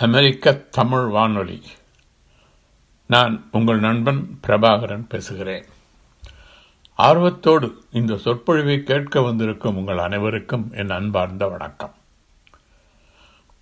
அமெரிக்க 0.00 0.52
தமிழ் 0.52 1.06
வானொலி. 1.06 1.62
நான் 3.06 3.48
உங்கள் 3.52 3.78
நண்பன் 3.78 4.38
பிரபாகரன் 4.46 5.04
பேசுகிறேன். 5.08 5.64
ஆர்வத்தோடு 6.94 7.84
இந்த 7.90 8.16
சொற்பொழிவை 8.16 8.82
கேட்க 8.82 9.20
வந்திருக்கும் 9.20 9.76
உங்கள் 9.76 9.98
அனைவருக்கும் 9.98 10.72
என் 10.72 10.90
அன்பார்ந்த 10.90 11.48
வணக்கம். 11.48 11.94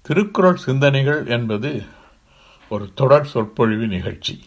திருக்குறள் 0.02 0.56
சிந்தனைகள் 0.56 1.26
என்பது 1.26 1.82
ஒரு 2.68 2.90
தொடர் 2.94 3.26
சொற்பொழிவு 3.26 3.86
நிகழ்ச்சி. 3.86 4.40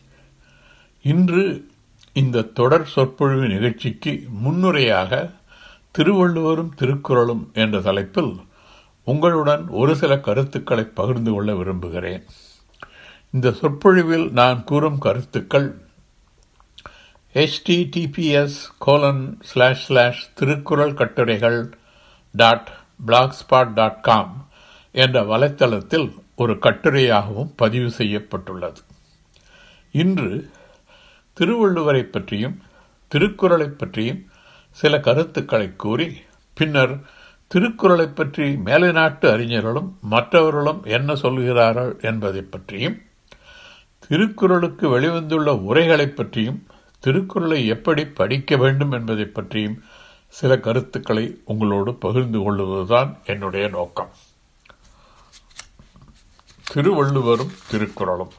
இன்று 1.01 1.69
இந்த 2.13 2.41
தொடர் 2.41 2.85
சொற்பொழிவு 2.85 3.47
நிகழ்ச்சிக்கு 3.47 4.27
முன்னுரையாக 4.45 5.31
திருவள்ளுவரும் 5.91 6.73
திருக்குறளும் 6.75 7.51
என்ற 7.53 7.81
தலைப்பில் 7.81 8.35
உங்களுடன் 9.03 9.67
ஒரு 9.67 9.95
சில 9.95 10.19
கருத்துக்களை 10.19 10.83
பகிர்ந்து 10.83 11.31
கொள்ள 11.31 11.55
விரும்புகிறேன். 11.55 12.25
இந்த 13.31 13.51
சொற்பொழிவில் 13.51 14.31
நான் 14.31 14.63
கூறும் 14.63 14.97
கருத்துக்கள் 14.97 15.81
HTTPS 17.33 18.57
colon 18.77 19.37
slash 19.41 19.85
slash 19.85 20.33
Thirukkural 20.33 20.93
கட்டுரைகள் 20.93 21.77
டாட் 22.31 22.71
பிளாக்ஸ்பாட் 23.07 23.73
டாட் 23.73 24.01
காம் 24.01 24.49
என்ற 24.91 25.23
வலைத்தளத்தில் 25.23 26.15
ஒரு 26.35 26.53
கட்டுரையாகவும் 26.53 27.53
பதிவு 27.55 27.91
செய்யப்பட்டுள்ளது. 27.91 28.81
இன்று 29.91 30.49
திருவள்ளுவரை 31.39 32.03
பற்றியும் 32.03 32.61
திருக்குறளை 33.07 33.67
பற்றியும் 33.67 34.29
சில 34.71 34.99
கருத்துக்களை 34.99 35.75
கூறி 35.75 36.15
பின்னர் 36.53 37.01
திருக்குறளை 37.51 38.07
பற்றி 38.07 38.57
மேலை 38.57 38.91
நாட்டு 38.91 39.29
அறிஞர்களும் 39.29 39.97
மற்றவர்களும் 40.01 40.83
என்ன 40.83 41.15
சொல்கிறார்கள் 41.15 41.97
என்பதை 42.01 42.41
பற்றியும் 42.41 43.01
திருக்குறளுக்கு 44.07 44.99
வெளிவந்துள்ள 44.99 45.59
உரைகளை 45.59 46.07
பற்றியும் 46.07 46.67
திருக்குறளை 46.99 47.67
எப்படி 47.67 48.05
படிக்க 48.05 48.57
வேண்டும் 48.57 48.91
என்பதை 48.91 49.25
பற்றியும் 49.25 49.83
சில 50.27 50.59
கருத்துக்களை 50.59 51.41
உங்களோடு 51.45 51.93
பகிர்ந்து 51.93 52.39
கொள்வதுதான் 52.39 53.17
என்னுடைய 53.25 53.67
நோக்கம். 53.67 54.09
திருவள்ளுவரும் 56.71 57.51
திருக்குறளும். 57.69 58.31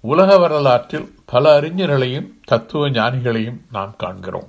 உலக 0.00 0.38
வரலாற்றில் 0.38 1.18
பல 1.24 1.60
அறிஞர்களையும் 1.60 2.30
தத்துவ 2.44 2.88
ஞானிகளையும் 2.88 3.60
நாம் 3.70 3.94
காண்கிறோம். 3.98 4.48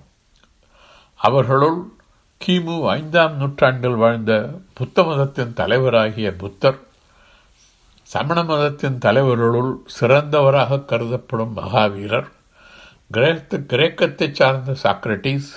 அவர்களுள் 1.15 1.77
கிமு 2.45 2.87
ஐந்தாம் 2.87 3.35
நூற்றாண்டில் 3.35 3.95
வாழ்ந்த 3.95 4.49
புத்த 4.73 5.03
மதத்தின் 5.03 5.53
தலைவராகிய 5.53 6.31
புத்தர் 6.37 6.79
சமண 8.01 8.43
மதத்தின் 8.43 8.97
தலைவர்களுள் 8.97 9.71
சிறந்தவராக 9.99 10.85
கருதப்படும் 10.85 11.53
மகாவீரர் 11.57 12.27
கிரேத்து 13.13 13.57
கிரேக்கத்தை 13.65 14.31
சார்ந்த 14.31 14.75
சாக்ரட்டிஸ் 14.83 15.49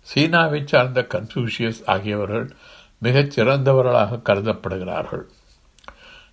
சீனாவை 0.00 0.62
சார்ந்த 0.66 1.06
கன்ஃபூஷியஸ் 1.08 1.82
ஆகியவர்கள் 1.86 2.46
மிகச் 2.98 3.40
சிறந்தவர்களாக 3.40 4.20
கருதப்படுகிறார்கள். 4.24 5.24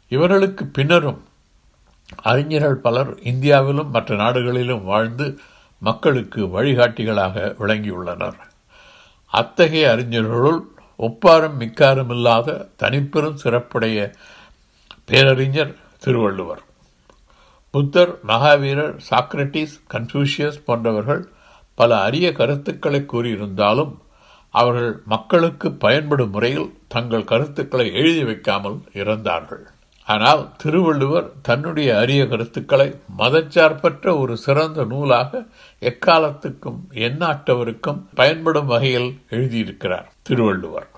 இவர்களுக்கு 0.10 0.66
பின்னரும் 0.66 1.24
அறிஞர்கள் 2.24 2.76
பலர் 2.76 3.20
இந்தியாவிலும் 3.20 3.90
மற்ற 3.90 4.16
நாடுகளிலும் 4.16 4.84
வாழ்ந்து 4.84 5.40
மக்களுக்கு 5.80 6.46
வழிகாட்டிகளாக 6.46 7.56
விளங்கியுள்ளனர். 7.60 8.40
அத்தகைய 9.32 9.86
அறிஞர்களுள் 9.96 10.62
ஒப்பாரும் 11.00 11.60
மிக்காரும் 11.60 12.12
இல்லாத 12.16 12.68
தனிப்பெரும் 12.80 13.40
சிறப்புடைய 13.44 13.98
பேரறிஞர் 15.06 15.74
திருவள்ளுவர். 16.00 16.64
புத்தர் 17.74 18.14
மகாவீரர் 18.28 18.96
சாக்ரட்டிஸ் 19.10 19.76
கன்ஃபூஷியஸ் 19.94 20.64
போன்றவர்கள் 20.66 21.24
பல 21.80 22.00
அரிய 22.08 22.28
கருத்துக்களை 22.32 23.00
கூறியிருந்தாலும் 23.02 23.94
அவர்கள் 24.54 24.94
மக்களுக்கு 25.06 25.68
பயன்படும் 25.84 26.30
முறையில் 26.30 26.70
தங்கள் 26.88 27.30
கருத்துக்களை 27.32 27.86
எழுதி 27.94 28.24
வைக்காமல் 28.24 28.80
இறந்தார்கள். 28.94 29.64
ஆனால் 30.12 30.44
திருவள்ளுவர் 30.62 31.28
தன்னுடைய 31.48 31.90
அரிய 32.02 32.22
கருத்துக்களை 32.28 32.88
மதச்சார்பற்ற 33.18 34.14
ஒரு 34.20 34.36
சிறந்த 34.46 34.86
நூலாக 34.92 35.42
எக்காலத்துக்கும் 35.90 36.80
எந்நாட்டவருக்கும் 37.08 38.00
பயன்படும் 38.20 38.70
வகையில் 38.74 39.10
எழுதியிருக்கிறார் 39.30 40.08
திருவள்ளுவர். 40.30 40.90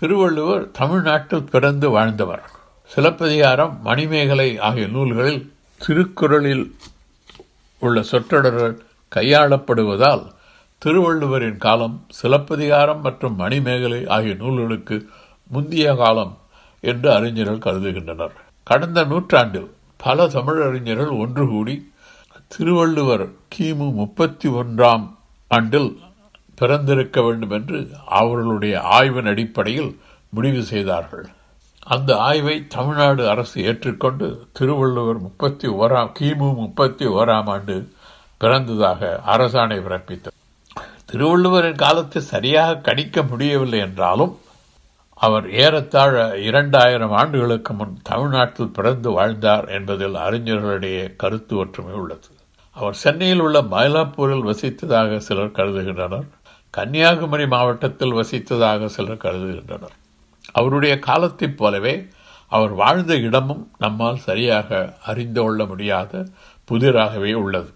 திருவள்ளுவர் 0.00 0.64
தமிழ்நாட்டில் 0.80 1.50
பிறந்து 1.54 1.88
வாழ்ந்தவர். 1.96 2.44
சிலப்பதிகாரம் 2.90 3.74
மணிமேகலை 3.82 4.48
ஆகிய 4.68 4.86
நூல்களில் 4.96 5.42
திருக்குறளில் 5.80 6.66
உள்ள 7.82 8.02
சொற்றொடர்கள் 8.10 8.76
கையாளப்படுவதால் 9.12 10.24
திருவள்ளுவரின் 10.82 11.60
காலம் 11.64 11.96
சிலப்பதிகாரம் 12.20 13.00
மற்றும் 13.00 13.36
மணிமேகலை 13.42 14.00
ஆகிய 14.16 14.34
நூல்களுக்கு 14.42 14.96
முந்திய 15.50 15.94
காலம் 16.02 16.34
என்று 16.84 17.08
அறிஞர்கள் 17.12 17.64
கருதுகின்றனர். 17.66 18.36
கடந்த 18.66 19.04
நூற்றாண்டில் 19.04 19.68
பல 19.96 20.26
தமிழறிஞர்கள் 20.26 21.18
ஒன்று 21.18 21.48
கூடி 21.48 21.92
திருவள்ளுவர் 22.48 23.24
கிமு 23.54 23.92
முப்பத்தி 23.92 24.48
ஒன்றாம் 24.48 25.04
ஆண்டில் 25.48 25.90
பிறந்திருக்க 26.54 27.22
வேண்டும் 27.22 27.50
என்று 27.50 27.78
அவர்களுடைய 28.20 28.80
ஆய்வின் 28.80 29.26
அடிப்படையில் 29.26 30.00
முடிவு 30.28 30.62
செய்தார்கள். 30.62 31.26
அந்த 31.86 32.16
ஆய்வை 32.16 32.66
தமிழ்நாடு 32.66 33.28
அரசு 33.28 33.64
ஏற்றுக்கொண்டு 33.64 34.48
திருவள்ளுவர் 34.52 35.18
முப்பத்தி 35.18 35.68
ஓராம் 35.68 36.12
கிமு 36.20 36.54
முப்பத்தி 36.54 37.06
ஓராம் 37.06 37.50
ஆண்டு 37.54 37.76
பிறந்ததாக 38.40 39.12
அரசாணை 39.26 39.78
பிறப்பித்தது. 39.86 40.36
திருவள்ளுவரின் 41.12 41.82
காலத்தை 41.84 42.22
சரியாக 42.22 42.80
கணிக்க 42.88 43.22
முடியவில்லை 43.22 43.78
என்றாலும் 43.78 44.34
அவர் 45.18 45.50
ஏறத்தாழ 45.50 46.38
இரண்டாயிரம் 46.38 47.12
ஆண்டுகளுக்கு 47.12 47.72
முன் 47.72 47.98
தமிழ்நாட்டில் 48.02 48.68
பிறந்து 48.68 49.10
வாழ்ந்தார் 49.10 49.68
என்பதில் 49.68 50.14
அறிஞர்களிடையே 50.14 51.16
கருத்து 51.16 51.56
ஒற்றுமை 51.56 51.92
உள்ளது. 51.92 52.26
அவர் 52.72 52.94
சென்னையில் 52.94 53.40
உள்ள 53.40 53.62
மயிலாப்பூரில் 53.62 54.44
வசித்ததாக 54.44 55.16
சிலர் 55.16 55.50
கருதுகின்றனர். 55.50 56.26
கன்னியாகுமரி 56.70 57.46
மாவட்டத்தில் 57.46 58.12
வசித்ததாக 58.12 58.86
சிலர் 58.86 59.16
கருதுகின்றனர். 59.16 59.94
அவருடைய 60.52 60.98
காலத்தைப் 60.98 61.56
போலவே 61.56 62.06
அவர் 62.48 62.70
வாழ்ந்த 62.70 63.16
இடமும் 63.16 63.70
நம்மால் 63.78 64.16
சரியாக 64.16 64.98
அறிந்து 65.04 65.42
கொள்ள 65.42 65.64
முடியாத 65.64 66.26
புதிராகவே 66.70 67.32
உள்ளது. 67.32 67.70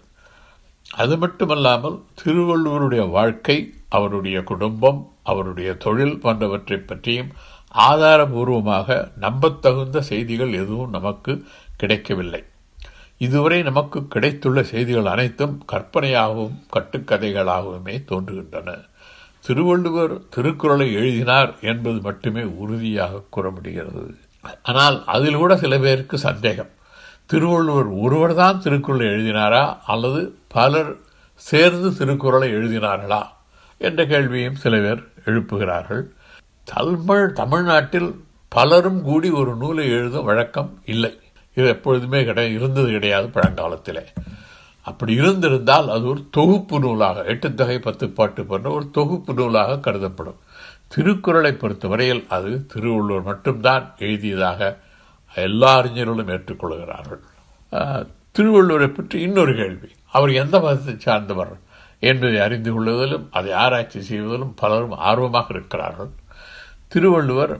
அது 0.91 1.17
மட்டுமல்லாமல் 1.17 2.03
திருவள்ளுவருடைய 2.23 3.09
வாழ்க்கை 3.09 3.73
அவருடைய 3.95 4.37
குடும்பம் 4.51 4.99
அவருடைய 5.31 5.69
தொழில் 5.85 6.19
போன்றவற்றை 6.23 6.77
பற்றியும் 6.91 7.31
ஆதாரபூர்வமாக 7.89 8.97
நம்பத்தகுந்த 9.25 9.97
செய்திகள் 10.11 10.53
எதுவும் 10.61 10.95
நமக்கு 10.97 11.33
கிடைக்கவில்லை. 11.81 12.41
இதுவரை 13.27 13.59
நமக்கு 13.69 13.99
கிடைத்துள்ள 14.13 14.59
செய்திகள் 14.71 15.11
அனைத்தும் 15.13 15.55
கற்பனையாகவும் 15.71 16.55
கட்டுக்கதைகளாகவுமே 16.75 17.95
தோன்றுகின்றன. 18.09 18.69
திருவள்ளுவர் 19.45 20.13
திருக்குறளை 20.29 20.87
எழுதினார் 20.93 21.51
என்பது 21.71 21.99
மட்டுமே 22.07 22.43
உறுதியாக 22.63 23.23
கூற 23.29 23.45
முடிகிறது. 23.49 24.03
ஆனால் 24.63 24.97
அதில் 25.15 25.39
கூட 25.41 25.53
சில 25.63 25.73
பேருக்கு 25.77 26.17
சந்தேகம். 26.27 26.71
திருவள்ளுவர் 27.31 27.89
ஒருவர் 28.05 28.35
தான் 28.41 28.61
திருக்குறளை 28.63 29.05
எழுதினாரா 29.07 29.63
அல்லது 29.93 30.21
பலர் 30.47 30.91
சேர்ந்து 31.49 31.89
திருக்குறளை 31.97 32.49
எழுதினார்களா? 32.53 33.21
என்ற 33.87 34.01
கேள்வியும் 34.11 34.59
சில 34.63 34.73
பேர் 34.85 35.01
எழுப்புகிறார்கள். 35.29 36.03
தமிழ் 36.73 37.25
தமிழ்நாட்டில் 37.39 38.11
பலரும் 38.55 39.01
கூடி 39.07 39.29
ஒரு 39.41 39.53
நூலை 39.61 39.85
எழுதும் 39.97 40.27
வழக்கம் 40.29 40.71
இல்லை. 40.93 41.11
இது 41.57 41.67
எப்பொழுதுமே 41.75 42.19
கிடையாது 42.27 42.55
இருந்தது 42.59 42.89
கிடையாது 42.95 43.27
பழங்காலத்திலே. 43.35 44.03
அப்படி 44.89 45.13
இருந்திருந்தால் 45.21 45.89
அது 45.95 46.05
ஒரு 46.11 46.21
தொகுப்பு 46.37 46.77
நூலாக 46.83 47.23
எட்டு 47.31 47.49
தொகை 47.53 47.77
பத்து 47.79 48.05
பாட்டு 48.19 48.41
போன்ற 48.51 48.67
ஒரு 48.77 48.85
தொகுப்பு 48.97 49.31
நூலாக 49.39 49.79
கருதப்படும். 49.87 50.39
திருக்குறளை 50.93 51.51
பொறுத்தவரையில் 51.53 52.23
அது 52.35 52.51
திருவள்ளுவர் 52.71 53.27
மட்டும்தான் 53.29 53.83
எழுதியதாக 54.07 54.69
எல்லா 55.35 55.73
அறிஞர்களும் 55.81 56.31
ஏற்றுக்கொள்கிறார்கள். 56.35 57.21
திருவள்ளுவரை 58.37 58.89
பற்றி 58.93 59.17
இன்னொரு 59.27 59.53
கேள்வி. 59.59 59.89
அவர் 60.17 60.31
எந்த 60.43 60.55
மதத்தை 60.59 60.95
சார்ந்தவர்? 61.05 61.53
என்பதை 62.09 62.37
அறிந்து 62.45 62.71
கொள்வதிலும் 62.75 63.25
அதை 63.37 63.51
ஆராய்ச்சி 63.63 63.99
செய்வதிலும் 64.09 64.53
பலரும் 64.61 64.95
ஆர்வமாக 65.09 65.53
இருக்கிறார்கள். 65.55 66.11
திருவள்ளுவர் 66.93 67.53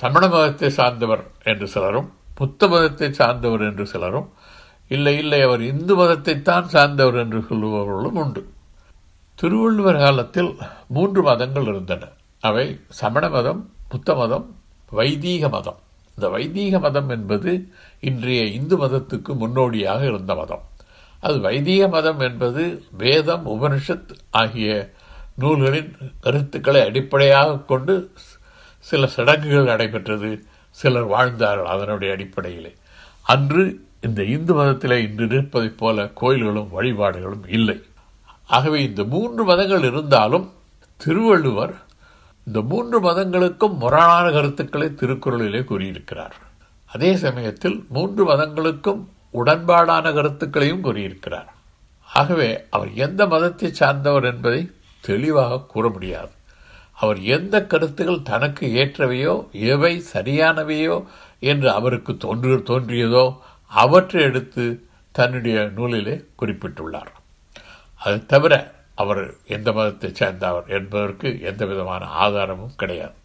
சமண 0.00 0.24
மதத்தை 0.32 0.68
சார்ந்தவர் 0.78 1.22
என்று 1.50 1.66
சிலரும் 1.74 2.08
புத்த 2.38 2.68
மதத்தை 2.72 3.08
சார்ந்தவர் 3.20 3.64
என்று 3.68 3.84
சிலரும் 3.92 4.28
இல்லை 4.94 5.14
இல்லை 5.22 5.38
அவர் 5.46 5.62
இந்து 5.70 5.94
மதத்தைத்தான் 6.00 6.66
சார்ந்தவர் 6.74 7.18
என்று 7.22 7.40
சொல்லுபவர்களும் 7.48 8.18
உண்டு. 8.22 8.42
திருவள்ளுவர் 9.38 10.02
காலத்தில் 10.02 10.50
மூன்று 10.96 11.22
மதங்கள் 11.28 11.68
இருந்தன. 11.72 12.10
அவை 12.48 12.66
சமண 13.00 13.24
மதம் 13.36 13.62
புத்த 13.92 14.14
மதம் 14.20 14.46
வைதீக 14.98 15.48
மதம். 15.56 15.78
இந்த 16.16 16.26
வைதீக 16.34 16.78
மதம் 16.84 17.08
என்பது 17.14 17.52
இன்றைய 18.08 18.42
இந்து 18.58 18.76
மதத்துக்கு 18.82 19.32
முன்னோடியாக 19.42 20.00
இருந்த 20.10 20.32
மதம். 20.40 20.64
அது 21.24 21.40
வைதிக 21.40 21.88
மதம் 21.88 22.20
என்பது 22.20 22.84
வேதம் 22.90 23.46
உபனிஷத் 23.46 24.08
ஆகிய 24.30 24.90
நூல்களின் 25.34 25.96
கருத்துக்களை 26.20 26.80
அடிப்படையாக 26.84 27.58
கொண்டு 27.58 28.10
சில 28.78 29.06
சடங்குகள் 29.06 29.64
நடைபெற்றது. 29.64 30.44
சிலர் 30.70 31.04
வாழ்ந்தார்கள் 31.04 31.66
அதனுடைய 31.66 32.12
அடிப்படையிலே. 32.12 32.74
அன்று 33.22 33.86
இந்த 34.00 34.24
இந்து 34.24 34.54
மதத்திலே 34.54 34.96
இன்று 34.96 35.26
நிற்பதைப் 35.26 35.78
போல 35.78 36.06
கோயில்களும் 36.06 36.68
வழிபாடுகளும் 36.70 37.48
இல்லை. 37.48 37.82
ஆகவே 38.46 38.82
இந்த 38.82 39.04
மூன்று 39.04 39.44
மதங்கள் 39.44 39.82
இருந்தாலும் 39.82 40.52
திருவள்ளுவர் 40.96 41.74
இந்த 42.46 42.60
மூன்று 42.60 43.02
மதங்களுக்கும் 43.02 43.76
முரணான 43.76 44.30
கருத்துக்களை 44.30 44.88
திருக்குறளிலே 44.88 45.64
கூறியிருக்கிறார். 45.64 46.36
அதே 46.86 47.16
சமயத்தில் 47.16 47.84
மூன்று 47.88 48.28
மதங்களுக்கும் 48.28 49.04
உடன்பாடான 49.38 50.12
கருத்துக்களையும் 50.14 50.84
கூறியிருக்கிறார். 50.86 51.50
ஆகவே 52.08 52.48
அவர் 52.70 52.90
எந்த 53.06 53.22
மதத்தை 53.26 53.68
சார்ந்தவர் 53.72 54.24
என்பதை 54.24 54.60
தெளிவாக 55.00 55.62
கூற 55.72 55.88
முடியாது. 55.88 56.32
அவர் 56.94 57.20
எந்த 57.36 57.56
கருத்துகள் 57.66 58.26
தனக்கு 58.30 58.64
ஏற்றவையோ 58.82 59.34
எவை 59.72 59.92
சரியானவையோ 60.12 60.96
என்று 61.50 61.68
அவருக்கு 61.70 62.12
தோன்று 62.24 62.58
தோன்றியதோ 62.70 63.24
அவற்றை 63.72 64.22
எடுத்து 64.22 64.64
தன்னுடைய 65.12 65.58
நூலிலே 65.76 66.14
குறிப்பிட்டுள்ளார். 66.40 67.10
அது 68.00 68.18
தவிர 68.26 68.54
அவர் 68.94 69.22
எந்த 69.56 69.68
மதத்தை 69.72 70.10
சேர்ந்தவர் 70.12 70.66
என்பதற்கு 70.76 71.28
எந்த 71.50 71.62
விதமான 71.66 72.04
ஆதாரமும் 72.24 72.76
கிடையாது. 72.76 73.16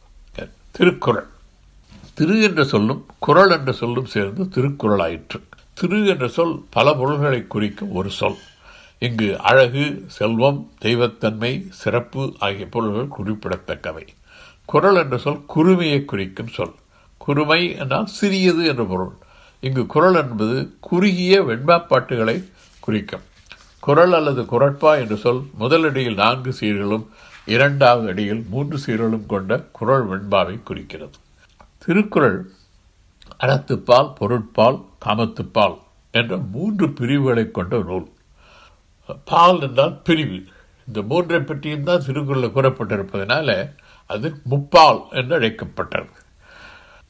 திருக்குறள். 0.71 1.29
திரு 2.17 2.35
என்ற 2.41 2.61
சொல்லும் 2.63 3.01
குரல் 3.19 3.53
என்ற 3.57 3.71
சொல்லும் 3.71 4.09
சேர்ந்து 4.13 4.43
திருக்குறள் 4.55 5.03
ஆயிற்று 5.05 5.39
திரு 5.79 6.05
என்ற 6.05 6.27
சொல் 6.27 6.63
பல 6.69 6.93
பொருள்களை 6.93 7.47
குறிக்கும் 7.47 7.91
ஒரு 7.91 8.09
சொல். 8.09 8.35
இங்கு 8.99 9.39
அழகு 9.39 10.03
செல்வம் 10.07 10.71
தெய்வத்தன்மை 10.81 11.69
சிறப்பு 11.69 12.35
ஆகிய 12.39 12.65
பொருள்கள் 12.65 13.07
குறிப்பிடத்தக்கவை. 13.07 14.05
குரல் 14.65 14.95
என்ற 14.95 15.17
சொல் 15.17 15.39
குருமையை 15.55 16.05
குறிக்கும் 16.05 16.47
சொல். 16.47 16.73
குருமை 17.27 17.77
என்றால் 17.77 18.05
சிறியது 18.05 18.65
என்ற 18.65 18.83
பொருள். 18.83 19.13
இங்கு 19.59 19.85
குரல் 19.85 20.15
என்பது 20.15 20.73
குறுகிய 20.79 21.43
வெண்பாப்பாட்டுகளை 21.43 22.43
குறிக்கும். 22.79 23.21
குரல் 23.79 24.13
அல்லது 24.13 24.41
குரட்பா 24.41 24.99
என்ற 24.99 25.15
சொல் 25.15 25.41
முதலடியில் 25.59 26.13
நான்கு 26.13 26.55
சீர்களும் 26.59 27.05
இரண்டாவது 27.45 28.07
அடியில் 28.07 28.45
மூன்று 28.49 28.77
சீர்களும் 28.85 29.25
கொண்ட 29.25 29.63
குரல் 29.71 30.05
வெண்பாவை 30.05 30.59
குறிக்கிறது. 30.63 31.17
திருக்குறள் 31.77 32.49
அறத்துப்பால் 33.43 34.13
பொருட்பால் 34.19 34.79
காமத்துப்பால் 35.05 35.75
என்ற 36.19 36.37
மூன்று 36.53 36.85
பிரிவுகளை 36.99 37.43
கொண்ட 37.57 37.77
நூல். 37.89 38.07
பால் 39.29 39.59
என்றால் 39.67 39.95
பிரிவு. 40.07 40.39
இந்த 40.87 41.01
மூன்றை 41.09 41.39
பற்றியும் 41.41 41.87
தான் 41.89 42.03
திருக்குறளில் 42.05 42.55
கூறப்பட்டிருப்பதனால 42.55 43.49
அது 44.09 44.27
முப்பால் 44.51 45.01
என்று 45.19 45.33
அழைக்கப்பட்டது. 45.39 46.13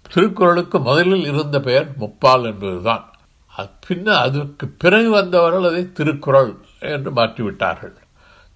திருக்குறளுக்கு 0.10 0.78
முதலில் 0.88 1.26
இருந்த 1.32 1.58
பெயர் 1.68 1.88
முப்பால் 2.00 2.46
என்பதுதான். 2.52 3.06
பின்னர் 3.86 4.22
அதற்கு 4.26 4.66
பிறகு 4.82 5.10
வந்தவர்கள் 5.12 5.68
அதை 5.70 5.82
திருக்குறள் 5.92 6.52
என்று 6.94 7.12
மாற்றிவிட்டார்கள். 7.12 7.96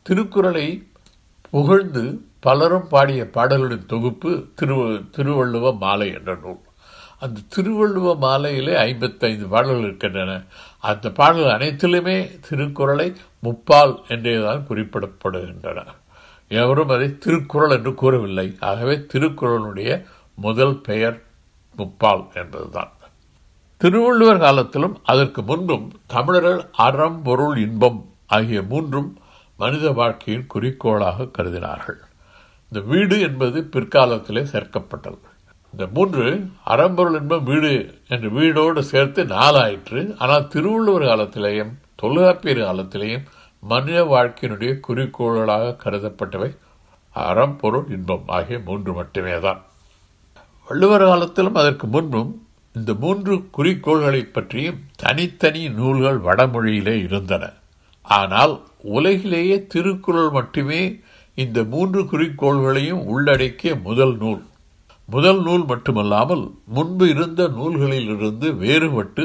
திருக்குறளை 0.07 0.67
புகழ்ந்து 1.49 2.03
பலரும் 2.45 2.87
பாடிய 2.93 3.23
பாடல்களின் 3.35 3.89
தொகுப்பு 3.93 4.31
திரு 4.55 4.77
திருவள்ளுவ 5.15 5.73
மாலை 5.83 6.07
என்ற 6.19 6.31
நூல். 6.43 6.61
அந்த 7.23 7.39
திருவள்ளுவ 7.55 8.15
மாலையிலே 8.17 8.73
ஐம்பத்தைந்து 8.75 9.45
பாடல்கள் 9.47 9.83
இருக்கின்றன. 9.83 10.31
அந்த 10.79 11.11
பாடல்கள் 11.11 11.55
அனைத்திலுமே 11.57 12.15
திருக்குறளை 12.49 13.07
முப்பால் 13.43 13.93
என்றேதான் 14.07 14.65
குறிப்பிடப்படுகின்றன. 14.69 15.83
எவரும் 16.47 16.89
அதை 16.89 17.07
திருக்குறள் 17.17 17.75
என்று 17.77 17.93
கூறவில்லை. 17.93 18.47
ஆகவே 18.59 18.95
திருக்குறளுடைய 19.13 20.03
முதல் 20.35 20.75
பெயர் 20.77 21.17
முப்பால் 21.77 22.25
என்பதுதான். 22.33 22.91
திருவள்ளுவர் 23.77 24.43
காலத்திலும் 24.45 24.97
அதற்கு 25.03 25.41
முன்பும் 25.41 25.87
தமிழர்கள் 26.05 26.61
அறம் 26.87 27.21
பொருள் 27.21 27.57
இன்பம் 27.57 27.99
ஆகிய 28.27 28.61
மூன்றும் 28.61 29.09
மனித 29.57 29.91
வாழ்க்கையின் 29.91 30.47
குறிக்கோளாக 30.47 31.27
கருதினார்கள். 31.37 31.99
இந்த 32.69 32.79
வீடு 32.85 33.19
என்பது 33.19 33.59
பிற்காலத்திலே 33.71 34.43
சேர்க்கப்பட்டது. 34.53 35.31
இந்த 35.73 35.85
மூன்று 35.93 36.25
அறம்பொருள் 36.63 37.15
இன்பம் 37.19 37.47
வீடு 37.49 37.71
என்று 38.13 38.29
வீடோடு 38.29 38.81
சேர்த்து 38.89 39.21
நாலாயிற்று 39.25 40.01
ஆனால் 40.23 40.47
திருவள்ளுவர் 40.47 41.05
காலத்திலேயும் 41.11 41.71
தொல்காப்பியர் 41.95 42.61
காலத்திலேயும் 42.67 43.23
மனித 43.63 43.99
வாழ்க்கையினுடைய 44.03 44.71
குறிக்கோள்களாக 44.87 45.75
கருதப்பட்டவை 45.83 46.49
அறம் 47.15 47.57
பொருள் 47.61 47.87
இன்பம் 47.95 48.27
ஆகிய 48.27 48.59
மூன்று 48.59 48.93
மட்டுமே 48.93 49.35
தான் 49.39 49.61
வள்ளுவர் 50.67 51.07
காலத்திலும் 51.09 51.59
அதற்கு 51.61 51.87
முன்பும் 51.87 52.31
இந்த 52.75 52.91
மூன்று 52.93 53.33
குறிக்கோள்களை 53.57 54.21
பற்றியும் 54.35 54.79
தனித்தனி 54.95 55.63
நூல்கள் 55.79 56.19
வடமொழியிலே 56.27 56.95
இருந்தன. 57.07 57.43
ஆனால் 58.05 58.53
உலகிலேயே 58.95 59.57
திருக்குறள் 59.73 60.29
மட்டுமே 60.29 60.81
இந்த 61.37 61.59
மூன்று 61.73 62.01
குறிக்கோள்களையும் 62.11 63.03
உள்ளடக்கிய 63.05 63.73
முதல் 63.87 64.15
நூல். 64.15 64.41
முதல் 65.09 65.41
நூல் 65.41 65.65
மட்டுமல்லாமல் 65.65 66.51
முன்பு 66.65 67.09
இருந்த 67.09 67.47
நூல்களிலிருந்து 67.47 68.47
வேறுபட்டு 68.63 69.23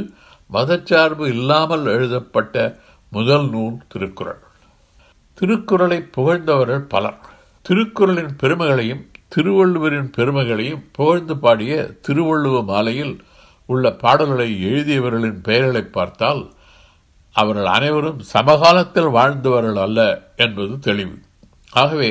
மதச்சார்பு 0.52 1.26
இல்லாமல் 1.26 1.86
எழுதப்பட்ட 1.86 2.80
முதல் 3.10 3.50
நூல் 3.50 3.76
திருக்குறள். 3.88 4.40
திருக்குறளை 5.34 5.98
புகழ்ந்தவர்கள் 6.16 6.84
பலர். 6.88 7.19
திருக்குறளின் 7.69 8.34
பெருமைகளையும் 8.36 9.06
திருவள்ளுவரின் 9.36 10.10
பெருமைகளையும் 10.16 10.84
புகழ்ந்து 10.92 11.36
பாடிய 11.36 11.90
திருவள்ளுவ 12.08 12.62
மாலையில் 12.62 13.14
உள்ள 13.66 13.90
பாடல்களை 13.92 14.64
எழுதியவர்களின் 14.64 15.42
பெயர்களை 15.42 15.82
பார்த்தால் 15.82 16.52
அவர்கள் 17.32 17.64
அனைவரும் 17.64 18.20
சமகாலத்தில் 18.32 19.10
வாழ்ந்தவர்கள் 19.10 19.76
அல்ல 19.76 20.00
என்பது 20.36 20.78
தெளிவு. 20.78 21.16
ஆகவே 21.72 22.10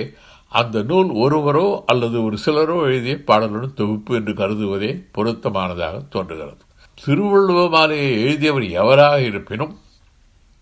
அந்த 0.49 0.81
நூல் 0.81 1.09
ஒருவரோ 1.09 1.83
அல்லது 1.85 2.23
ஒரு 2.23 2.37
சிலரோ 2.45 2.81
எழுதிய 2.81 3.15
பாடலுடன் 3.15 3.73
தொகுப்பு 3.73 4.15
என்று 4.15 4.33
கருதுவதே 4.33 5.03
பொருத்தமானதாக 5.13 6.07
தோன்றுகிறது. 6.09 6.63
திருவள்ளுவ 7.05 7.69
மாலையை 7.69 8.21
எழுதியவர் 8.21 8.63
எவராக 8.63 9.21
இருப்பினும் 9.21 9.77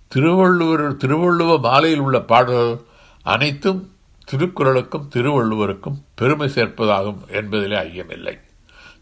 திருவள்ளுவர் 0.07 0.98
திருவள்ளுவ 0.98 1.59
மாலையில் 1.59 2.00
உள்ள 2.00 2.19
பாடல்கள் 2.19 2.79
அனைத்தும் 3.24 3.89
திருக்குறளுக்கும் 4.31 5.07
திருவள்ளுவருக்கும் 5.13 5.98
பெருமை 6.15 6.51
சேர்ப்பதாகும் 6.55 7.21
என்பதிலே 7.27 7.77
ஐயமில்லை. 7.77 8.39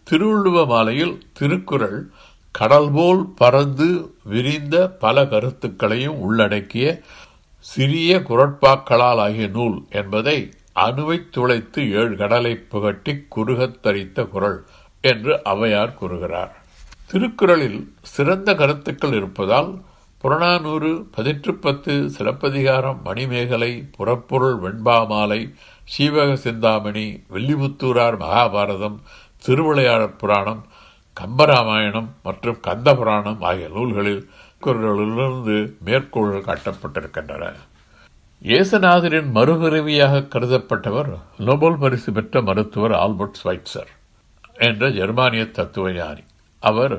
திருவள்ளுவ 0.03 0.65
மாலையில் 0.65 1.17
திருக்குறள் 1.34 2.10
கடல் 2.51 2.91
போல் 2.91 3.25
பறந்து 3.36 4.15
விரிந்த 4.24 4.89
பல 4.89 5.25
கருத்துக்களையும் 5.25 6.19
உள்ளடக்கிய 6.19 7.01
சிறிய 7.60 8.19
குரட்பாக்களால் 8.19 9.17
ஆகிய 9.17 9.48
நூல் 9.48 9.84
என்பதை 9.89 10.51
அணுவைத் 10.74 11.32
துளைத்து 11.32 11.92
ஏழு 11.92 12.15
கடலை 12.15 12.56
புகட்டி 12.56 13.25
குறுகத் 13.30 13.80
தரித்த 13.84 14.27
குரல் 14.27 14.65
என்று 15.01 15.42
அவையார் 15.46 15.94
கூறுகிறார். 15.94 16.62
திருக்குறளில் 17.08 17.94
சிறந்த 18.01 18.56
கருத்துக்கள் 18.56 19.13
இருப்பதால் 19.13 19.82
புறநானூறு 20.18 21.08
பதிற்று 21.18 21.51
பத்து 21.51 22.10
சிலப்பதிகாரம் 22.10 23.01
மணிமேகலை 23.03 23.89
புறப்பொருள் 23.98 24.60
வெண்பாமாலை 24.62 25.53
சீவக 25.84 26.36
சிந்தாமணி 26.36 27.24
வெள்ளிபுத்தூரார் 27.34 28.18
மகாபாரதம் 28.18 29.00
திருவிளையாடற் 29.46 30.18
புராணம் 30.18 30.65
கம்பராமாயணம் 31.22 32.08
மற்றும் 32.24 32.60
கந்த 32.60 32.96
புராணம் 32.96 33.42
ஆகிய 33.42 33.68
நூல்களில் 33.68 34.30
குரலிலிருந்து 34.62 35.74
மேற்கோள்கள் 35.86 36.58
காட்டப்பட்டிருக்கின்றன. 36.58 37.53
இயேசுநாதரின் 38.43 39.27
மறுபிறவியாக 39.35 40.15
கருதப்பட்டவர் 40.33 41.09
நோபல் 41.38 41.77
பரிசு 41.77 42.12
பெற்ற 42.12 42.41
மருத்துவர் 42.41 42.91
ஆல்பர்ட் 42.91 43.38
ஸ்வைட்சர் 43.43 43.91
என்ற 44.57 44.89
ஜெர்மானிய 44.89 45.43
தத்துவ 45.51 45.91
ஞானி 45.91 46.23
அவர் 46.59 46.95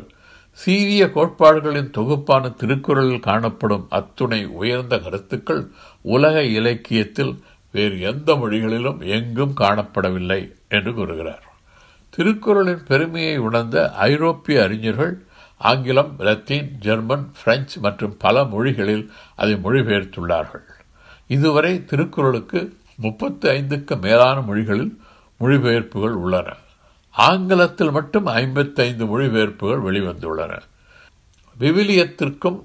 சீரிய 0.58 1.06
கோட்பாடுகளின் 1.06 1.90
தொகுப்பான 1.90 2.50
திருக்குறளில் 2.50 3.20
காணப்படும் 3.20 3.86
அத்துணை 3.88 4.46
உயர்ந்த 4.46 4.98
கருத்துக்கள் 4.98 5.62
உலக 6.02 6.42
இலக்கியத்தில் 6.42 7.34
வேறு 7.72 8.00
எந்த 8.00 8.36
மொழிகளிலும் 8.36 9.00
எங்கும் 9.00 9.54
காணப்படவில்லை 9.60 10.40
என்று 10.68 10.94
கூறுகிறார். 10.94 11.44
திருக்குறளின் 12.10 12.84
பெருமையை 12.84 13.36
உணர்ந்த 13.38 13.92
ஐரோப்பிய 13.92 14.62
அறிஞர்கள் 14.62 15.14
ஆங்கிலம் 15.60 16.14
லத்தீன் 16.18 16.70
ஜெர்மன் 16.80 17.26
பிரெஞ்சு 17.42 17.80
மற்றும் 17.80 18.16
பல 18.16 18.44
மொழிகளில் 18.44 19.04
அதை 19.36 19.54
மொழிபெயர்த்துள்ளார்கள். 19.64 20.66
இதுவரை 21.26 21.84
திருக்குறளுக்கு 21.84 22.76
முப்பத்தி 22.96 23.48
ஐந்துக்கு 23.48 24.00
மேலான 24.00 24.40
மொழிகளில் 24.40 25.00
மொழிபெயர்ப்புகள் 25.40 26.14
உள்ளன. 26.14 26.56
ஆங்கிலத்தில் 27.10 27.90
மட்டும் 27.90 28.26
ஐம்பத்தைந்து 28.26 29.04
மொழிபெயர்ப்புகள் 29.06 29.82
வெளிவந்துள்ளன. 29.82 30.60
விவிலியத்திற்கும் 31.60 32.62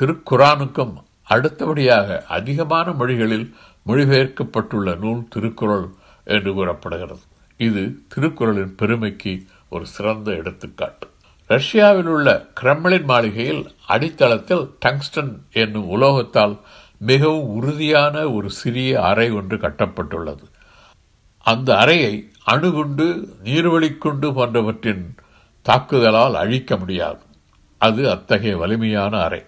திருக்குரானுக்கும் 0.00 0.94
அடுத்தபடியாக 1.22 2.24
அதிகமான 2.28 2.92
மொழிகளில் 2.92 3.54
மொழிபெயர்க்கப்பட்டுள்ள 3.86 4.98
நூல் 4.98 5.28
திருக்குறள் 5.28 5.88
என்று 6.24 6.54
கூறப்படுகிறது. 6.54 7.20
இது 7.56 7.98
திருக்குறளின் 8.08 8.74
பெருமைக்கு 8.74 9.44
ஒரு 9.68 9.86
சிறந்த 9.86 10.30
எடுத்துக்காட்டு. 10.30 11.08
ரஷ்யாவில் 11.46 12.06
உள்ள 12.06 12.46
கிரெம்ளின் 12.60 13.04
மாளிகையில் 13.04 13.74
அடித்தளத்தில் 13.88 14.70
டங்ஸ்டன் 14.78 15.38
என்னும் 15.52 15.90
உலோகத்தால் 15.90 16.58
மிகவும் 16.98 17.46
உறுதியான 17.46 18.30
ஒரு 18.30 18.50
சிறிய 18.50 19.02
அறை 19.02 19.30
ஒன்று 19.30 19.56
கட்டப்பட்டுள்ளது. 19.56 20.42
அந்த 21.38 21.76
அறையை 21.76 22.30
அணுகுண்டு 22.44 23.28
நீர்வழிக்குண்டு 23.44 24.32
போன்றவற்றின் 24.34 25.14
தாக்குதலால் 25.62 26.34
அழிக்க 26.34 26.76
முடியாது. 26.76 27.18
அது 27.78 28.10
அத்தகைய 28.10 28.56
வலிமையான 28.56 29.18
அறை. 29.18 29.42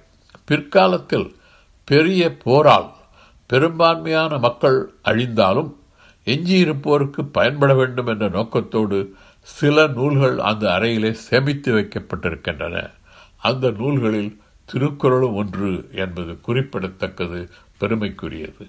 பிற்காலத்தில் 0.44 1.34
பெரிய 1.84 2.36
போரால் 2.36 2.92
பெரும்பான்மையான 3.46 4.38
மக்கள் 4.38 4.94
அழிந்தாலும் 5.04 5.74
எஞ்சியிருப்போருக்கு 6.24 7.28
பயன்பட 7.32 7.74
வேண்டும் 7.74 8.06
என்ற 8.06 8.28
நோக்கத்தோடு 8.28 9.14
சில 9.42 9.86
நூல்கள் 9.86 10.38
அந்த 10.38 10.70
அறையிலே 10.70 11.10
சேமித்து 11.10 11.74
வைக்கப்பட்டிருக்கின்றன. 11.74 12.90
அந்த 13.38 13.70
நூல்களில் 13.70 14.42
திருக்குறளும் 14.70 15.38
ஒன்று 15.40 15.70
என்பது 16.02 16.32
குறிப்பிடத்தக்கது 16.46 17.40
பெருமைக்குரியது. 17.80 18.64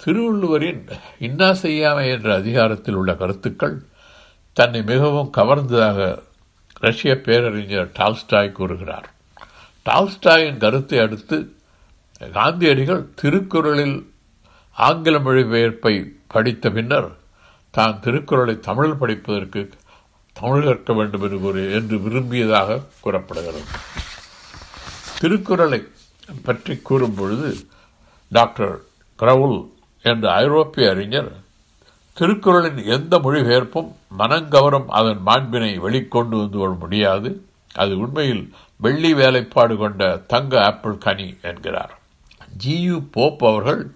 திருவள்ளுவரின் 0.00 0.84
இன்னா 1.26 1.48
செய்யாமை 1.62 2.06
என்ற 2.14 2.28
அதிகாரத்தில் 2.34 2.98
உள்ள 3.00 3.10
கருத்துக்கள் 3.22 3.76
தன்னை 4.56 4.80
மிகவும் 4.92 5.30
கவர்ந்ததாக 5.36 5.98
ரஷ்ய 6.86 7.12
பேரறிஞர் 7.26 7.90
டால்ஸ்டாய் 7.98 8.56
கூறுகிறார். 8.58 9.08
டால்ஸ்டாயின் 9.86 10.62
கருத்தை 10.64 10.98
அடுத்து 11.04 11.36
காந்தியடிகள் 12.38 13.02
திருக்குறளில் 13.22 13.96
ஆங்கில 14.76 15.16
மொழிபெயர்ப்பை 15.18 15.94
படித்த 16.34 16.70
பின்னர் 16.76 17.10
தான் 17.74 18.00
திருக்குறளை 18.04 18.54
தமிழில் 18.68 19.00
படிப்பதற்கு 19.02 19.62
தமிழ் 20.36 20.66
கற்க 20.66 20.92
வேண்டும் 20.92 21.24
என்று 21.78 21.96
விரும்பியதாக 22.06 22.80
கூறப்படுகிறது. 23.04 23.62
திருக்குறளை 25.24 25.86
பற்றி 26.44 26.76
கூறும் 26.76 27.14
பொழுது 27.14 27.56
டாக்டர் 28.30 28.80
கிரவுல் 29.18 29.70
என்ற 30.02 30.32
ஐரோப்பிய 30.32 30.90
அறிஞர் 30.90 31.32
திருக்குறளின் 32.20 32.84
எந்த 32.84 33.18
மொழிபெயர்ப்பும் 33.18 33.92
மனங்கவரும் 34.18 34.84
அதன் 34.86 35.20
மாண்பினை 35.26 35.80
வெளிக்கொண்டு 35.80 36.28
வந்து 36.28 36.58
வர 36.58 36.70
முடியாது. 36.70 37.46
அது 37.74 37.98
உண்மையில் 37.98 38.54
வெள்ளி 38.76 39.14
வேலைப்பாடு 39.14 39.76
கொண்ட 39.76 40.16
தங்க 40.16 40.64
ஆப்பிள் 40.64 40.98
கனி 40.98 41.36
என்கிறார். 41.42 41.98
ஜியு 42.66 43.06
போப் 43.10 43.46
அவர்கள் 43.46 43.94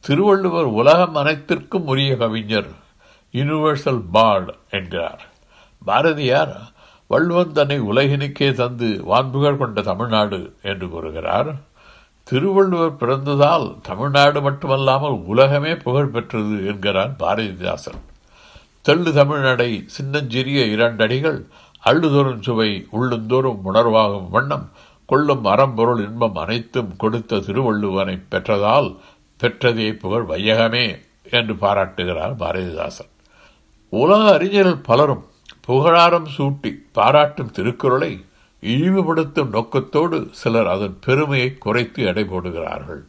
திருவள்ளுவர் 0.00 0.64
உலகம் 0.64 1.14
அனைத்திற்கும் 1.14 1.86
உரிய 1.86 2.16
கவிஞர் 2.16 2.70
யூனிவர்சல் 3.32 4.04
பார்ட் 4.12 4.54
என்கிறார். 4.70 5.26
பாரதியார் 5.84 6.71
வள்ளுவன் 7.12 7.56
தன்னை 7.58 7.78
உலகினுக்கே 7.80 8.48
தந்து 8.52 8.88
வான்புகழ் 9.04 9.56
கொண்ட 9.56 9.82
தமிழ்நாடு 9.82 10.38
என்று 10.62 10.86
கூறுகிறார். 10.88 11.50
திருவள்ளுவர் 12.28 13.00
பிறந்ததால் 13.00 13.66
தமிழ்நாடு 13.82 14.40
மட்டுமல்லாமல் 14.40 15.16
உலகமே 15.32 15.72
புகழ் 15.76 16.12
பெற்றது 16.14 16.56
என்கிறார் 16.66 17.12
பாரதிதாசன். 17.18 18.00
தெள்ளு 18.82 19.10
தமிழ்நடை 19.12 19.70
சின்னஞ்சிறிய 19.96 20.60
இரண்டடிகள் 20.74 21.40
அள்ளுதோறும் 21.84 22.40
சுவை 22.40 22.70
உள்ளுந்தோறும் 22.92 23.60
உணர்வாகும் 23.64 24.30
வண்ணம் 24.30 24.66
கொள்ளும் 25.06 25.44
அறம்பொருள் 25.44 26.00
இன்பம் 26.06 26.36
அனைத்தும் 26.36 26.92
கொடுத்த 26.96 27.40
திருவள்ளுவனை 27.48 28.16
பெற்றதால் 28.30 28.88
பெற்றதே 29.40 29.88
புகழ் 30.02 30.26
வையகமே 30.28 30.86
என்று 31.30 31.56
பாராட்டுகிறார் 31.56 32.34
பாரதிதாசன். 32.36 33.10
உலக 33.92 34.22
அறிஞர்கள் 34.32 34.86
பலரும் 34.88 35.24
புகழாரம் 35.66 36.28
சூட்டி 36.36 36.70
பாராட்டும் 36.92 37.50
திருக்குறளை 37.50 38.12
இழிவுபடுத்தும் 38.62 39.48
நோக்கத்தோடு 39.48 40.28
சிலர் 40.30 40.66
அதன் 40.66 40.96
பெருமையை 41.04 41.58
குறைத்து 41.58 42.02
எடை 42.04 42.24
போடுகிறார்கள். 42.24 43.02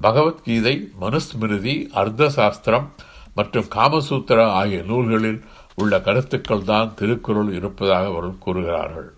பகவத்கீதை 0.00 0.92
மனுஸ்மிருதி 1.00 1.74
அர்த்த 1.92 2.28
சாஸ்திரம் 2.28 2.86
மற்றும் 3.34 3.68
காமசூத்திரா 3.74 4.46
ஆகிய 4.60 4.82
நூல்களில் 4.82 5.44
உள்ள 5.74 6.00
கருத்துக்கள் 6.00 6.64
தான் 6.64 6.94
திருக்குறள் 6.94 7.52
இருப்பதாக 7.52 8.06
அவர்கள் 8.06 8.42
கூறுகிறார்கள். 8.46 9.08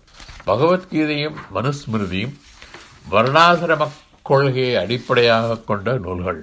பகவத்கீதையும் 0.45 1.39
மனுஸ்மிருதியும் 1.53 2.35
வர்ணாசிரம 3.11 3.87
கொள்கையை 4.21 4.75
அடிப்படையாக 4.75 5.57
கொண்ட 5.57 5.97
நூல்கள். 5.97 6.41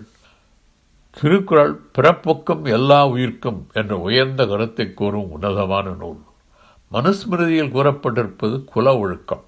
திருக்குறள் 1.18 1.80
பிறப்புக்கும் 1.98 2.64
எல்லா 2.68 3.06
உயிர்க்கும் 3.06 3.66
என்ற 3.72 3.96
உயர்ந்த 3.96 4.46
கருத்தை 4.46 4.94
கூறும் 4.94 5.30
உன்னதமான 5.30 5.90
நூல். 5.90 6.20
மனுஸ்மிருதியில் 6.92 7.74
கூறப்பட்டிருப்பது 7.74 8.64
குல 8.64 8.96
ஒழுக்கம். 8.98 9.44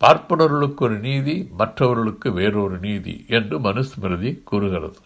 பார்ப்பனர்களுக்கு 0.00 0.82
ஒரு 0.86 0.98
நீதி 0.98 1.48
மற்றவர்களுக்கு 1.58 2.32
வேறொரு 2.32 2.78
நீதி 2.78 3.24
என்று 3.28 3.58
மனுஸ்மிருதி 3.58 4.42
கூறுகிறது. 4.44 4.98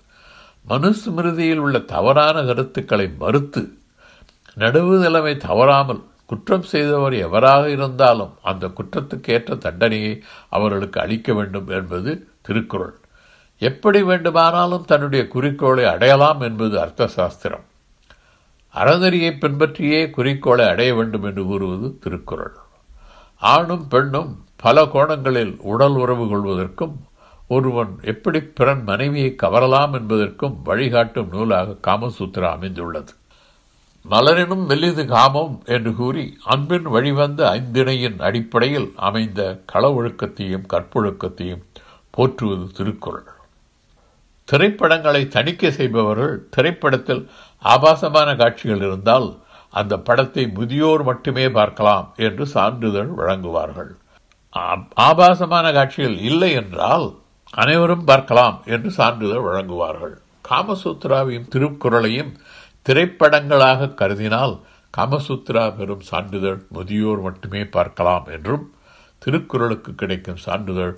மனுஸ்மிருதியில் 0.68 1.62
உள்ள 1.64 1.78
தவறான 1.78 2.44
கருத்துக்களை 2.44 3.06
மறுத்து 3.18 3.62
நடுவு 4.58 4.94
நிலைமை 5.00 5.36
தவறாமல் 5.36 6.02
குற்றம் 6.26 6.66
செய்தவர் 6.72 7.14
எவராக 7.26 7.70
இருந்தாலும் 7.70 8.34
அந்த 8.42 8.64
குற்றத்துக்கு 8.68 9.30
ஏற்ற 9.30 9.54
தண்டனையை 9.56 10.22
அவர்களுக்கு 10.48 11.00
அளிக்க 11.00 11.32
வேண்டும் 11.32 11.68
என்பது 11.68 12.28
திருக்குறள். 12.40 12.96
எப்படி 13.60 14.02
வேண்டுமானாலும் 14.02 14.84
தன்னுடைய 14.84 15.28
குறிக்கோளை 15.28 15.84
அடையலாம் 15.84 16.40
என்பது 16.40 16.80
அர்த்த 16.80 17.06
சாஸ்திரம் 17.06 17.64
அறநெறியை 18.74 19.30
பின்பற்றியே 19.38 20.10
குறிக்கோளை 20.10 20.68
அடைய 20.68 20.94
வேண்டும் 20.94 21.22
என்று 21.22 21.44
கூறுவது 21.44 21.98
திருக்குறள். 21.98 22.54
ஆணும் 23.40 23.88
பெண்ணும் 23.88 24.30
பல 24.56 24.84
கோணங்களில் 24.84 25.52
உடல் 25.72 25.96
உறவு 26.02 26.24
கொள்வதற்கும் 26.24 26.94
ஒருவன் 27.48 27.92
எப்படி 28.02 28.40
பிறன் 28.40 28.82
மனைவியை 28.82 29.36
கவரலாம் 29.42 29.92
என்பதற்கும் 29.92 30.56
வழிகாட்டும் 30.64 31.28
நூலாக 31.28 31.76
காமசூத்திரா 31.86 32.48
அமைந்துள்ளது. 32.50 33.12
மலரினும் 34.04 34.64
மெல்லிது 34.68 35.04
காமம் 35.04 35.62
என்று 35.64 35.94
கூறி 35.94 36.24
அன்பின் 36.44 36.82
வழிவந்த 36.82 37.40
ஐந்திணையின் 37.50 38.18
அடிப்படையில் 38.18 38.88
அமைந்த 38.96 39.60
கள 39.66 39.90
ஒழுக்கத்தையும் 39.90 40.66
கற்பொழுக்கத்தையும் 40.72 41.64
போற்றுவது 42.10 42.66
திருக்குறள். 42.72 43.28
திரைப்படங்களை 44.50 45.22
தணிக்கை 45.36 45.70
செய்பவர்கள் 45.78 46.34
திரைப்படத்தில் 46.54 47.22
ஆபாசமான 47.62 48.28
காட்சிகள் 48.40 48.82
இருந்தால் 48.86 49.28
அந்த 49.74 49.94
படத்தை 50.06 50.44
முதியோர் 50.58 51.02
மட்டுமே 51.08 51.44
பார்க்கலாம் 51.58 52.06
என்று 52.26 52.44
சான்றிதழ் 52.54 53.10
வழங்குவார்கள். 53.18 53.90
ஆபாசமான 55.08 55.66
காட்சிகள் 55.76 56.16
இல்லை 56.30 56.50
என்றால் 56.62 57.06
அனைவரும் 57.62 58.08
பார்க்கலாம் 58.08 58.56
என்று 58.74 58.90
சான்றிதழ் 58.98 59.46
வழங்குவார்கள். 59.46 60.16
காமசூத்ராவையும் 60.48 61.50
திருக்குறளையும் 61.54 62.32
திரைப்படங்களாக 62.86 63.88
கருதினால் 64.00 64.54
காமசூத்ரா 64.94 65.64
பெறும் 65.78 66.04
சான்றிதழ் 66.10 66.60
முதியோர் 66.76 67.20
மட்டுமே 67.26 67.62
பார்க்கலாம் 67.76 68.26
என்றும் 68.36 68.64
திருக்குறளுக்கு 69.22 69.90
கிடைக்கும் 69.94 70.42
சான்றிதழ் 70.46 70.94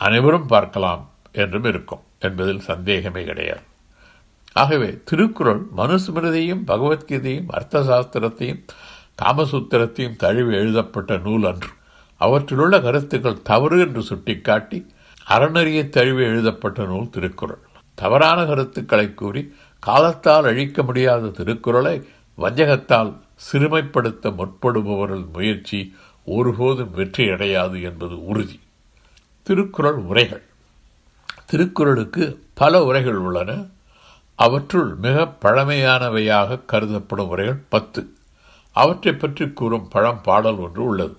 அனைவரும் 0.00 0.48
பார்க்கலாம் 0.54 1.02
என்றும் 1.42 1.66
இருக்கும். 1.70 2.02
என்பதில் 2.18 2.60
சந்தேகமே 2.60 3.24
கிடையாது. 3.24 3.60
ஆகவே 4.52 5.00
திருக்குறள் 5.04 5.62
மனுஸ்மிருதியும் 5.76 6.62
பகவத்கீதையும் 6.66 7.44
அர்த்த 7.48 7.80
சாஸ்திரத்தையும் 7.80 8.64
காமசூத்திரத்தையும் 9.22 10.16
தழுவி 10.16 10.54
எழுதப்பட்ட 10.54 11.16
நூல் 11.16 11.44
அன்று. 11.44 11.68
அவற்றிலுள்ள 12.16 12.80
கருத்துக்கள் 12.80 13.42
தவறு 13.42 13.80
என்று 13.80 14.02
சுட்டிக்காட்டி 14.02 14.86
அறநெறியை 15.30 15.88
தழுவி 15.88 16.22
எழுதப்பட்ட 16.22 16.84
நூல் 16.84 17.10
திருக்குறள். 17.10 17.58
தவறான 17.94 18.44
கருத்துக்களை 18.44 19.14
கூறி 19.14 19.54
காலத்தால் 19.78 20.44
அழிக்க 20.44 20.82
முடியாத 20.82 21.28
திருக்குறளை 21.28 22.08
வஞ்சகத்தால் 22.38 23.16
சிறுமைப்படுத்த 23.34 24.30
முற்படுபவர்கள் 24.30 25.32
முயற்சி 25.32 25.94
ஒருபோதும் 26.24 26.94
வெற்றியடையாது 26.96 27.82
என்பது 27.82 28.24
உறுதி. 28.24 28.60
திருக்குறள் 29.42 29.94
உரைகள். 29.94 30.42
திருக்குறளுக்கு 31.46 32.24
பல 32.54 32.84
உரைகள் 32.84 33.16
உள்ளன. 33.16 33.50
அவற்றுள் 34.38 34.94
மிக 34.94 35.26
பழமையானவையாக 35.42 36.58
கருதப்படும் 36.72 37.28
உரைகள் 37.28 37.60
பத்து. 37.68 38.02
அவற்றை 38.76 39.12
பற்றி 39.12 39.44
கூறும் 39.50 39.88
பழம் 39.88 40.20
பாடல் 40.22 40.56
ஒன்று 40.56 40.84
உள்ளது. 40.84 41.16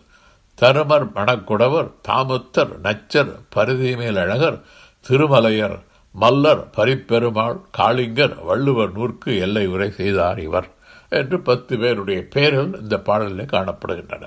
தருமர் 0.62 1.08
மணக்குடவர் 1.16 1.90
தாமுத்தர் 2.02 2.74
நச்சர் 2.82 3.32
பருதிமேல் 3.56 4.20
அழகர் 4.20 4.60
திருமலையர் 5.08 5.78
மல்லர் 6.16 6.64
பரிப்பெருமாள் 6.78 7.58
காளிங்கர் 7.78 8.44
வள்ளுவர் 8.44 8.92
நூற்கு 8.92 9.40
எல்லை 9.40 9.68
உரை 9.68 9.92
செய்தார் 9.92 10.40
இவர் 10.40 10.68
என்று 11.10 11.40
பத்து 11.40 11.78
பேருடைய 11.78 12.28
பெயர்கள் 12.30 12.72
இந்த 12.82 12.96
பாடலில் 13.00 13.52
காணப்படுகின்றன. 13.52 14.26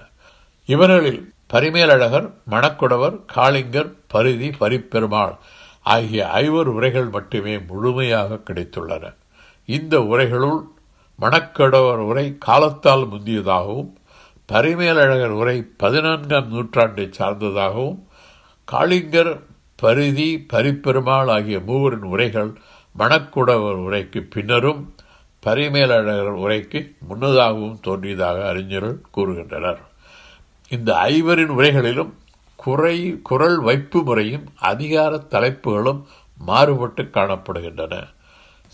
இவர்களில் 0.69 1.33
பரிமேலழகர் 1.47 2.29
மணக்குடவர் 2.51 3.17
காளிங்கர் 3.35 3.91
பரிதி 4.09 4.51
பரிப்பெருமாள் 4.51 5.35
ஆகிய 5.93 6.29
ஐவர் 6.45 6.69
உரைகள் 6.69 7.09
மட்டுமே 7.09 7.55
முழுமையாக 7.69 8.39
கிடைத்துள்ளன. 8.47 9.05
இந்த 9.77 9.95
உரைகளுள் 10.13 10.61
மணக்கடவர் 11.19 12.01
உரை 12.11 12.27
காலத்தால் 12.39 13.05
முந்தியதாகவும் 13.13 13.91
பரிமேலழகர் 14.53 15.35
உரை 15.41 15.57
பதினான்காம் 15.77 16.49
நூற்றாண்டை 16.53 17.07
சார்ந்ததாகவும் 17.19 17.99
காளிங்கர் 18.73 19.33
பரிதி 19.83 20.29
பரிப்பெருமாள் 20.53 21.31
ஆகிய 21.35 21.59
மூவரின் 21.69 22.07
உரைகள் 22.13 22.51
மணக்குடவர் 22.99 23.79
உரைக்கு 23.87 24.21
பின்னரும் 24.31 24.83
பரிமேலழகர் 25.47 26.41
உரைக்கு 26.45 26.81
முன்னதாகவும் 27.09 27.79
தோன்றியதாக 27.81 28.39
அறிஞர்கள் 28.49 28.99
கூறுகின்றனர். 29.15 29.81
இந்த 30.69 30.91
ஐவரின் 31.13 31.55
உரைகளிலும் 31.59 32.13
குறை 32.63 32.97
குரல் 33.29 33.59
வைப்பு 33.69 33.99
முறையும் 34.09 34.47
அதிகார 34.71 35.13
தலைப்புகளும் 35.35 36.01
மாறுபட்டு 36.49 37.03
காணப்படுகின்றன. 37.17 37.95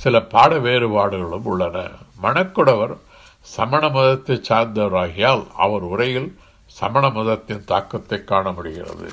சில 0.00 0.14
பாட 0.32 0.52
வேறுபாடுகளும் 0.66 1.46
உள்ளன. 1.52 1.76
மணக்குடவர் 2.22 2.94
சமண 3.54 3.82
மதத்தை 3.96 4.36
சார்ந்தவராகியால் 4.48 5.44
அவர் 5.64 5.84
உரையில் 5.92 6.30
சமண 6.78 7.04
மதத்தின் 7.16 7.66
தாக்கத்தை 7.70 8.18
காண 8.24 8.46
முடிகிறது. 8.50 9.08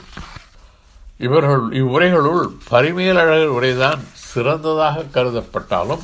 இவர்கள் 1.26 1.66
இவ்வுரைகளுள் 1.82 2.44
பரிமேலழகர் 2.72 3.56
உரைதான் 3.58 4.02
சிறந்ததாக 4.30 5.06
கருதப்பட்டாலும் 5.16 6.04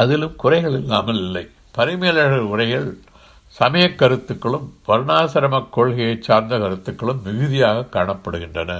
அதிலும் 0.00 0.36
குறைகள் 0.42 0.76
இல்லாமல் 0.80 1.20
இல்லை. 1.26 1.44
பரிமேலழகர் 1.78 2.50
உரைகள் 2.54 2.88
சமய 3.60 3.94
கருத்துக்களும் 3.94 4.66
வர்ணாசிரம 4.88 5.56
கொள்கையை 5.70 6.16
சார்ந்த 6.20 6.58
கருத்துக்களும் 6.58 7.18
மிகுதியாக 7.24 7.80
காணப்படுகின்றன. 7.92 8.72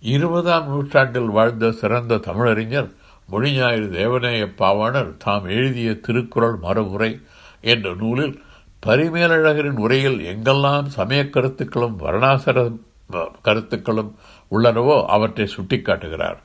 இருபதாம் 0.00 0.66
நூற்றாண்டில் 0.68 1.28
வாழ்ந்த 1.28 1.70
சிறந்த 1.72 2.14
தமிழறிஞர் 2.14 2.88
மொழிஞாயிறு 3.32 3.86
தேவநேய 3.98 4.48
பாவாணர் 4.58 5.12
தாம் 5.16 5.46
எழுதிய 5.48 5.94
திருக்குறள் 5.94 6.56
மறுமுறை 6.56 7.20
என்ற 7.60 7.94
நூலில் 7.94 8.34
பரிமேலழகரின் 8.86 9.78
உரையில் 9.84 10.18
எங்கெல்லாம் 10.32 10.88
சமய 10.96 11.22
கருத்துக்களும் 11.28 11.96
வர்ணாசர 12.00 12.66
கருத்துக்களும் 13.42 14.10
உள்ளனவோ 14.50 15.04
அவற்றை 15.04 15.48
சுட்டிக்காட்டுகிறார். 15.56 16.38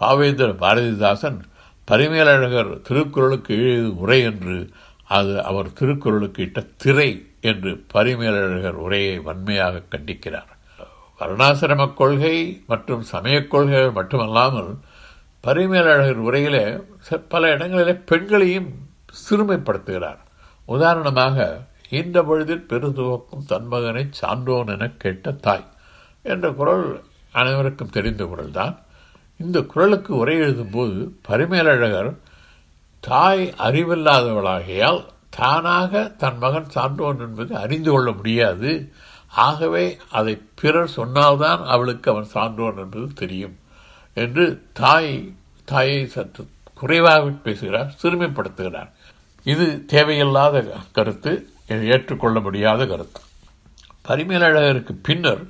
பாவேந்திர 0.00 0.50
பாரதிதாசன் 0.62 1.40
பரிமேலழகர் 1.88 2.80
திருக்குறளுக்கு 2.82 3.54
எழுதிய 3.56 3.90
உரை 3.96 4.20
என்று 4.20 4.56
அது 5.08 5.32
அவர் 5.42 5.72
திருக்குறளுக்கு 5.72 6.42
இட்ட 6.42 6.60
திரை 6.76 7.10
என்று 7.40 7.70
பரிமேலழகர் 7.92 8.78
உரையை 8.86 9.18
வன்மையாக 9.18 9.82
கண்டிக்கிறார். 9.90 10.50
வருணாசிரம 11.20 11.82
கொள்கை 11.94 12.36
மற்றும் 12.66 13.02
சமய 13.02 13.36
கொள்கைகள் 13.46 13.96
மட்டுமல்லாமல் 13.98 14.70
பரிமேலழகர் 15.40 16.22
உரையிலே 16.28 16.64
பல 17.28 17.50
இடங்களிலே 17.54 17.94
பெண்களையும் 18.10 18.70
சிறுமைப்படுத்துகிறார். 19.22 20.20
உதாரணமாக 20.66 21.46
இந்த 22.00 22.18
பொழுதில் 22.22 22.66
பெருதுவக்கும் 22.70 23.46
தன் 23.46 23.68
மகனை 23.72 24.04
சான்றோன் 24.20 24.72
என 24.74 24.88
கேட்ட 25.02 25.32
தாய் 25.46 25.66
என்ற 26.22 26.46
குரல் 26.60 26.86
அனைவருக்கும் 27.32 27.94
தெரிந்த 27.96 28.24
குரல்தான். 28.24 28.74
இந்த 29.36 29.58
குரலுக்கு 29.72 30.12
உரை 30.16 30.36
எழுதும்போது 30.40 30.98
பரிமேலழகர் 31.28 32.10
தாய் 33.08 33.44
அறிவில்லாதவளாகையால் 33.58 35.00
தானாக 35.36 36.02
தன் 36.22 36.38
மகன் 36.38 36.70
சான்றோன் 36.70 37.18
என்பது 37.18 37.52
அறிந்து 37.56 37.90
கொள்ள 37.90 38.08
முடியாது. 38.10 38.72
ஆகவே 39.46 39.84
அதை 40.10 40.34
பிறர் 40.60 40.94
சொன்னால்தான் 40.96 41.62
அவளுக்கு 41.66 42.08
அவன் 42.10 42.28
சான்றோன் 42.34 42.76
என்பது 42.76 43.06
தெரியும் 43.12 43.56
என்று 44.14 44.44
தாய் 44.72 45.12
தாயை 45.64 46.06
சற்று 46.06 46.42
குறைவாக 46.74 47.30
பேசுகிறார் 47.46 47.90
சிறுமைப்படுத்துகிறார். 48.02 48.90
இது 49.44 49.66
தேவையில்லாத 49.86 50.64
கருத்து 50.92 51.32
ஏற்றுக்கொள்ள 51.68 52.40
முடியாத 52.40 52.86
கருத்து. 52.86 53.20
பரிமேலழகருக்கு 54.08 54.94
பின்னர் 55.02 55.44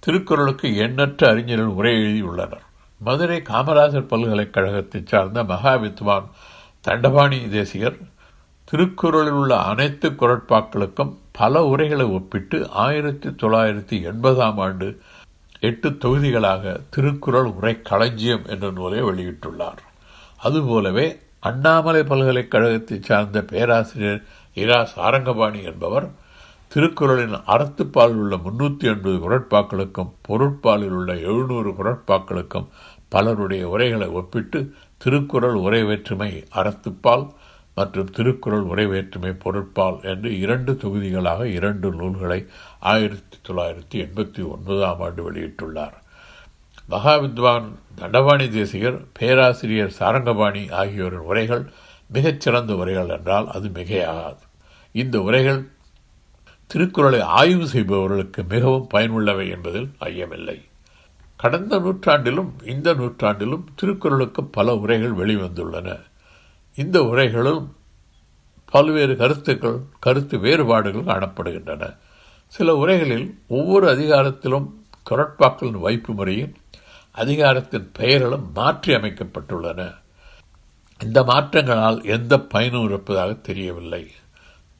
திருக்குறளுக்கு 0.00 0.68
எண்ணற்ற 0.76 1.28
அறிஞர்கள் 1.28 1.76
உரை 1.78 1.92
எழுதியுள்ளனர். 2.02 2.64
மதுரை 3.00 3.38
காமராஜர் 3.48 4.10
பல்கலைக்கழகத்தை 4.12 5.00
சார்ந்த 5.04 5.42
மகாவித்வான் 5.52 6.28
தண்டபாணி 6.86 7.38
தேசிகர் 7.48 7.96
திருக்குறளில் 8.64 9.36
உள்ள 9.38 9.52
அனைத்து 9.70 10.08
குரட்பாக்களுக்கும் 10.10 11.12
பல 11.32 11.62
உரைகளை 11.64 12.06
ஒப்பிட்டு 12.06 12.58
ஆயிரத்தி 12.84 13.28
தொள்ளாயிரத்தி 13.28 13.96
எண்பதாம் 14.10 14.58
ஆண்டு 14.58 14.88
எட்டு 15.60 15.90
தொகுதிகளாக 15.90 16.80
திருக்குறள் 16.90 17.48
உரை 17.56 17.82
களஞ்சியம் 17.82 18.44
என்ற 18.46 18.70
நூலை 18.70 19.02
வெளியிட்டுள்ளார். 19.02 19.80
அதுபோலவே 20.36 21.06
அண்ணாமலை 21.40 22.02
பல்கலைக்கழகத்தை 22.02 22.98
சார்ந்த 23.02 23.42
பேராசிரியர் 23.42 24.22
இரா 24.54 24.78
சாரங்கபாணி 24.96 25.62
என்பவர் 25.62 26.06
திருக்குறளின் 26.72 27.36
அறத்துப்பாலில் 27.46 28.20
உள்ள 28.22 28.36
முன்னூற்றி 28.36 28.84
எண்பது 28.84 29.16
குரட்பாக்களுக்கும் 29.16 30.10
பொருட்பாலில் 30.28 30.94
உள்ள 30.98 31.14
எழுநூறு 31.14 31.70
குரட்பாக்களுக்கும் 31.70 32.66
பலருடைய 33.08 33.68
உரைகளை 33.68 34.08
ஒப்பிட்டு 34.08 34.74
திருக்குறள் 34.98 35.54
உரை 35.54 35.82
வேற்றுமை 35.82 36.44
அறத்துப்பால் 36.54 37.30
மற்றும் 37.74 38.10
திருக்குறள் 38.10 38.60
உரை 38.60 38.86
வேற்றுமை 38.86 39.32
பொருட்பால் 39.32 40.00
என்று 40.02 40.38
இரண்டு 40.38 40.72
தொகுதிகளாக 40.72 41.44
இரண்டு 41.44 41.92
நூல்களை 41.92 42.46
ஆயிரத்தி 42.80 43.36
தொள்ளாயிரத்தி 43.48 43.96
எண்பத்தி 43.96 44.42
ஒன்பதாம் 44.48 45.00
ஆண்டு 45.00 45.32
வெளியிட்டுள்ளார். 45.32 45.96
மகாவித்வான் 46.90 47.68
தண்டபாணி 47.94 48.48
தேசிகர் 48.48 48.98
பேராசிரியர் 49.12 49.96
சாரங்கபாணி 49.98 50.70
ஆகியோரின் 50.70 51.28
உரைகள் 51.30 51.64
மிகச்சிறந்த 52.06 52.74
உரைகள் 52.74 53.08
என்றால் 53.08 53.48
அது 53.48 53.68
மிகையாகாது. 53.68 54.42
இந்த 54.92 55.20
உரைகள் 55.20 55.60
திருக்குறளை 56.66 57.20
ஆய்வு 57.20 57.68
செய்பவர்களுக்கு 57.68 58.42
மிகவும் 58.42 58.88
பயனுள்ளவை 58.94 59.50
என்பதில் 59.50 59.90
ஐயமில்லை. 60.00 60.64
கடந்த 61.36 61.78
நூற்றாண்டிலும் 61.78 62.52
இந்த 62.64 62.94
நூற்றாண்டிலும் 62.94 63.64
திருக்குறளுக்கு 63.76 64.44
பல 64.44 64.74
உரைகள் 64.74 65.12
வெளிவந்துள்ளன. 65.12 66.00
இந்த 66.74 67.02
உரைகளும் 67.02 67.76
பல்வேறு 68.70 69.16
கருத்துக்கள் 69.16 69.80
கருத்து 70.00 70.38
வேறுபாடுகள் 70.38 71.02
காணப்படுகின்றன. 71.02 71.96
சில 72.46 72.74
உரைகளில் 72.74 73.34
ஒவ்வொரு 73.48 73.86
அதிகாரத்திலும் 73.88 74.70
குரட்பாக்களின் 75.10 75.80
வைப்பு 75.80 76.14
முறையும் 76.14 76.54
அதிகாரத்தின் 77.12 77.90
பெயர்களும் 77.92 78.52
மாற்றி 78.54 78.94
அமைக்கப்பட்டுள்ளன. 78.94 79.94
இந்த 81.04 81.22
மாற்றங்களால் 81.22 82.04
எந்த 82.04 82.40
பயனும் 82.40 82.84
இருப்பதாக 82.84 83.32
தெரியவில்லை. 83.32 84.10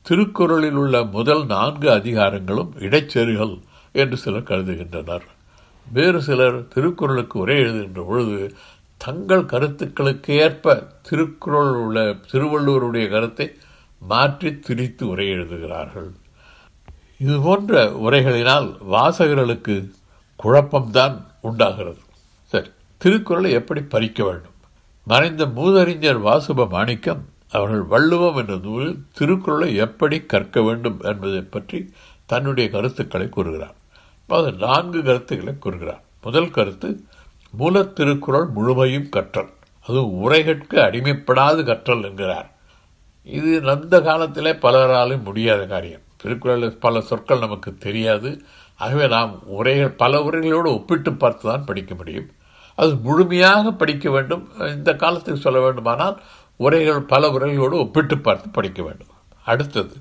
திருக்குறளில் 0.09 0.79
உள்ள 0.83 0.97
முதல் 1.03 1.47
நான்கு 1.47 1.88
அதிகாரங்களும் 1.90 2.71
இடைச்செருகள் 2.79 3.55
என்று 3.92 4.16
சிலர் 4.16 4.42
கருதுகின்றனர். 4.42 5.25
வேறு 5.92 6.23
சிலர் 6.23 6.69
திருக்குறளுக்கு 6.69 7.38
உரை 7.38 7.57
எழுதுகின்ற 7.57 8.07
பொழுது 8.07 8.55
தங்கள் 8.99 9.45
கருத்துக்களுக்கு 9.45 10.35
ஏற்ப 10.35 10.75
திருக்குறள் 11.09 11.75
உள்ள 11.75 12.05
திருவள்ளுவருடைய 12.33 13.09
கருத்தை 13.09 13.47
மாற்றி 13.99 14.59
திரித்து 14.59 15.09
உரை 15.09 15.29
எழுதுகிறார்கள். 15.29 16.11
இது 17.19 17.40
போன்ற 17.40 17.85
உரைகளினால் 18.07 18.69
வாசகர்களுக்கு 18.92 19.77
குழப்பம்தான் 20.42 21.16
உண்டாகிறது. 21.40 22.01
சரி 22.53 22.71
திருக்குறளை 22.99 23.51
எப்படி 23.51 23.81
பறிக்க 23.81 24.25
வேண்டும்? 24.25 24.57
மறைந்த 25.07 25.47
மூதறிஞர் 25.47 26.21
வாசுப 26.23 26.69
மாணிக்கம் 26.69 27.23
அவர்கள் 27.53 27.83
வள்ளுவம் 27.83 28.37
என்ற 28.37 28.55
நூலில் 28.63 28.97
திருக்குறளை 29.13 29.75
எப்படி 29.77 30.21
கற்க 30.21 30.63
வேண்டும் 30.63 30.99
என்பதை 31.03 31.41
பற்றி 31.41 31.93
தன்னுடைய 32.27 32.71
கருத்துக்களை 32.71 33.29
கூறுகிறார். 33.29 33.75
அது 34.27 34.53
நான்கு 34.53 35.03
கருத்துக்களை 35.03 35.59
கூறுகிறார். 35.59 36.03
முதல் 36.23 36.51
கருத்து 36.51 37.05
மூல 37.51 37.83
திருக்குறள் 37.83 38.47
முழுமையும் 38.47 39.09
கற்றல். 39.09 39.51
அது 39.87 40.01
உரைகட்கு 40.01 40.77
அடிமைப்படாது 40.87 41.65
கற்றல் 41.65 42.05
என்கிறார். 42.05 42.51
இது 43.25 43.69
அந்த 43.69 44.01
காலத்திலே 44.01 44.53
பலராலும் 44.53 45.23
முடியாத 45.23 45.67
காரியம். 45.67 46.01
திருக்குறளில் 46.17 46.79
பல 46.79 47.01
சொற்கள் 47.01 47.39
நமக்கு 47.39 47.75
தெரியாது. 47.75 48.43
ஆகவே 48.77 49.09
நாம் 49.09 49.43
உரைகள் 49.47 49.91
பல 49.91 50.19
உரைகளோடு 50.19 50.67
ஒப்பிட்டு 50.67 51.13
பார்த்து 51.13 51.49
தான் 51.49 51.65
படிக்க 51.65 51.95
முடியும். 51.95 52.27
அது 52.75 52.97
முழுமையாக 52.97 53.73
படிக்க 53.73 54.11
வேண்டும். 54.11 54.49
இந்த 54.59 54.97
காலத்துக்கு 54.97 55.41
சொல்ல 55.41 55.61
வேண்டுமானால் 55.61 56.21
உரைகள் 56.64 57.01
பல 57.12 57.29
உரைகளோடு 57.37 57.77
ஒப்பிட்டு 57.83 58.16
பார்த்து 58.19 58.49
படிக்க 58.57 58.81
வேண்டும். 58.83 59.14
அடுத்தது 59.51 59.95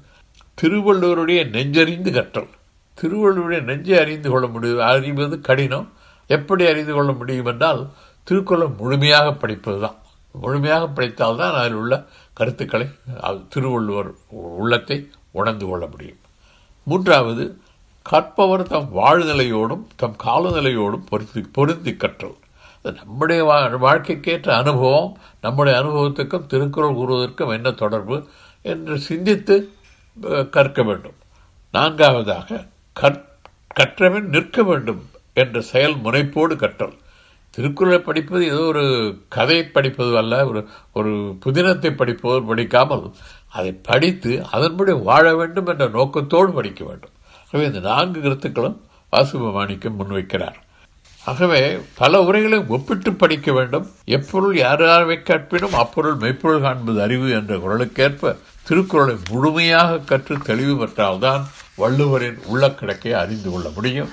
திருவள்ளுவருடைய 0.61 1.41
நெஞ்சறிந்து 1.55 2.11
கற்றல். 2.17 2.51
திருவள்ளுவருடைய 2.97 3.61
நெஞ்சை 3.69 3.95
அறிந்து 4.03 4.29
கொள்ள 4.33 4.45
முடியும் 4.53 4.85
அறிவது 4.91 5.37
கடினம். 5.47 5.87
எப்படி 6.29 6.63
அறிந்து 6.71 6.93
கொள்ள 6.97 7.11
முடியும் 7.19 7.49
என்றால் 7.51 7.81
திருக்குறளை 8.27 8.67
முழுமையாக 8.77 9.33
படிப்பது 9.41 9.79
தான் 9.83 9.97
முழுமையாக 10.43 10.85
படித்தால்தான் 10.95 11.57
அதில் 11.59 11.77
உள்ள 11.81 11.93
கருத்துக்களை 12.37 12.87
திருவள்ளுவர் 13.53 14.09
உள்ளத்தை 14.61 14.97
உணர்ந்து 15.39 15.65
கொள்ள 15.67 15.83
முடியும். 15.91 16.21
மூன்றாவது 16.87 17.43
கற்பவர் 18.05 18.63
தம் 18.71 18.89
வாழ்நிலையோடும் 18.97 19.85
தம் 20.01 20.17
காலநிலையோடும் 20.23 21.05
பொருத்தி 21.09 21.41
பொருந்தி 21.57 21.93
கற்றல். 21.93 22.35
நம்முடைய 22.99 23.41
வாழ்க்கைக்கேற்ற 23.85 24.49
அனுபவம் 24.61 25.09
நம்முடைய 25.41 25.73
அனுபவத்துக்கும் 25.81 26.49
திருக்குறள் 26.51 26.97
கூறுவதற்கும் 26.99 27.53
என்ன 27.57 27.71
தொடர்பு 27.81 28.17
என்று 28.65 28.95
சிந்தித்து 29.07 29.55
கற்க 30.55 30.83
வேண்டும். 30.83 31.17
நான்காவதாக 31.73 32.59
கற்றவன் 33.79 34.27
நிற்க 34.35 34.63
வேண்டும் 34.63 35.01
என்ற 35.41 35.61
செயல் 35.71 35.97
முனைப்போடு 36.03 36.55
கற்றல். 36.55 36.95
திருக்குறளை 37.57 37.99
படிப்பது 37.99 38.43
ஏதோ 38.45 38.61
ஒரு 38.71 38.83
கதையை 39.35 39.65
படிப்பது 39.75 40.13
அல்ல 40.21 40.39
ஒரு 40.49 40.61
ஒரு 40.99 41.11
புதினத்தை 41.45 41.91
படிப்பது 42.01 42.39
படிக்காமல் 42.49 43.05
அதை 43.57 43.71
படித்து 43.89 44.31
அதன்படி 44.55 44.93
வாழ 45.09 45.25
வேண்டும் 45.35 45.69
என்ற 45.73 45.85
நோக்கத்தோடு 45.97 46.51
படிக்க 46.51 46.81
வேண்டும். 46.85 47.15
ஆகவே 47.45 47.65
இந்த 47.65 47.81
நான்கு 47.89 48.21
கருத்துக்களும் 48.21 48.77
வாசுபமாணிக்கம் 49.13 49.99
முன்வைக்கிறார். 49.99 50.59
ஆகவே 51.25 51.79
பல 51.95 52.21
உரைகளை 52.21 52.65
ஒப்பிட்டு 52.67 53.13
படிக்க 53.13 53.51
வேண்டும். 53.51 53.85
எப்பொருள் 54.05 54.57
யார் 54.57 54.83
யாரை 54.83 55.23
கற்பினும் 55.23 55.73
அப்பொருள் 55.73 56.15
மெய்ப்பொருள் 56.15 56.61
காண்பது 56.61 57.01
அறிவு 57.01 57.29
என்ற 57.29 57.55
குரலுக்கேற்ப 57.55 58.35
திருக்குறளை 58.63 59.15
முழுமையாக 59.29 59.97
கற்று 59.97 60.37
தெளிவு 60.39 60.75
பெற்றால்தான் 60.75 61.43
வள்ளுவரின் 61.77 62.39
உள்ளக்கிடக்கை 62.53 63.11
அறிந்து 63.11 63.51
கொள்ள 63.51 63.69
முடியும். 63.69 64.09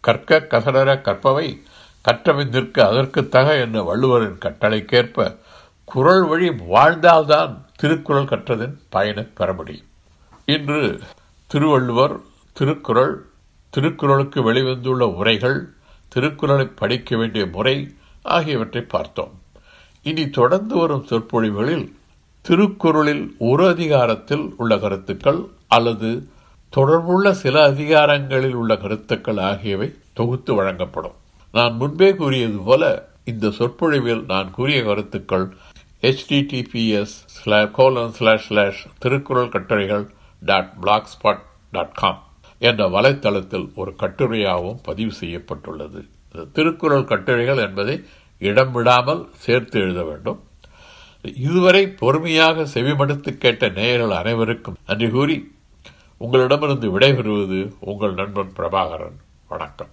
கற்க 0.00 0.46
கசடர 0.50 1.00
கற்பவை 1.00 1.62
கற்றமைந்திருக்க 2.08 2.80
அதற்கு 2.80 3.28
தக 3.28 3.54
என்ற 3.54 3.78
வள்ளுவரின் 3.82 4.38
கட்டளைக்கேற்ப 4.44 5.36
குரல் 5.84 6.26
வழி 6.26 6.48
வாழ்ந்தால்தான் 6.48 7.52
திருக்குறள் 7.76 8.30
கற்றதின் 8.32 8.76
பயனை 8.88 9.22
பெற 9.22 9.52
முடியும். 9.52 9.88
இன்று 10.44 11.00
திருவள்ளுவர் 11.46 12.16
திருக்குறள் 12.52 13.24
திருக்குறளுக்கு 13.70 14.52
வெளிவந்துள்ள 14.52 15.04
உரைகள் 15.14 15.58
திருக்குறளை 16.08 16.66
படிக்க 16.66 17.16
வேண்டிய 17.16 17.46
முறை 17.46 17.94
ஆகியவற்றை 18.22 18.82
பார்த்தோம். 18.82 19.40
இனி 20.02 20.30
தொடர்ந்து 20.30 20.76
வரும் 20.76 21.06
சொற்பொழிவுகளில் 21.06 21.96
திருக்குறளில் 22.42 23.34
ஒரு 23.38 23.68
அதிகாரத்தில் 23.68 24.54
உள்ள 24.56 24.78
கருத்துக்கள் 24.78 25.44
அல்லது 25.68 26.28
தொடர்புள்ள 26.76 27.30
சில 27.30 27.62
அதிகாரங்களில் 27.62 28.54
உள்ள 28.54 28.76
கருத்துக்கள் 28.76 29.36
ஆகியவை 29.36 29.94
தொகுத்து 30.12 30.54
வழங்கப்படும். 30.54 31.12
நான் 31.52 31.72
முன்பே 31.72 32.14
கூறியது 32.14 32.58
போல 32.58 33.08
இந்த 33.24 33.50
சொற்பொழிவில் 33.50 34.24
நான் 34.26 34.50
கூறிய 34.50 34.82
கருத்துக்கள் 34.82 35.56
HTTPS 36.02 37.70
colon 37.70 38.12
slash 38.12 38.46
slash 38.46 38.86
Thirukkural 38.98 39.48
கட்டுரைகள் 39.48 40.10
dot 40.40 40.80
black 40.80 41.08
spot 41.14 41.44
dot 41.72 41.94
com 41.94 42.27
என்ற 42.58 42.88
வலைத்தளத்தில் 42.88 43.70
ஒரு 43.74 43.94
கட்டுரையாகவும் 43.98 44.78
பதிவு 44.82 45.12
செய்யப்பட்டுள்ளது. 45.12 46.04
திருக்குறள் 46.52 47.04
கட்டுரைகள் 47.04 47.56
என்பதை 47.56 48.04
இடம் 48.38 48.72
விடாமல் 48.72 49.28
சேர்த்து 49.34 49.80
எழுத 49.80 50.04
வேண்டும். 50.04 50.42
இதுவரை 51.22 51.88
பொறுமையாக 51.88 52.66
செவிமடுத்து 52.74 53.36
கேட்ட 53.36 53.68
நேயர்கள் 53.68 54.16
அனைவருக்கும் 54.16 54.76
நன்றி 54.86 55.08
கூறி 55.08 55.52
உங்களிடமிருந்து 56.16 56.98
விடைபெறுவது 56.98 57.72
உங்கள் 57.80 58.14
நண்பன் 58.14 58.52
பிரபாகரன். 58.56 59.16
வணக்கம். 59.48 59.88